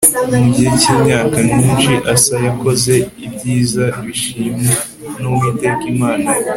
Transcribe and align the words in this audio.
Mu 0.39 0.43
gihe 0.53 0.71
cyimyaka 0.81 1.37
myinshi 1.49 1.91
Asa 2.13 2.35
yakoze 2.47 2.93
ibyiza 3.25 3.85
bishimwa 4.03 4.69
nUwiteka 5.19 5.83
Imana 5.93 6.29
ye 6.39 6.43